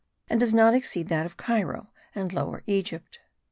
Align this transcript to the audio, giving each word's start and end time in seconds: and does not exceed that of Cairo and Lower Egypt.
and 0.27 0.39
does 0.39 0.51
not 0.51 0.73
exceed 0.73 1.09
that 1.09 1.27
of 1.27 1.37
Cairo 1.37 1.91
and 2.15 2.33
Lower 2.33 2.63
Egypt. 2.65 3.19